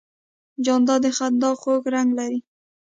[0.65, 2.39] جانداد د خندا خوږ رنګ لري.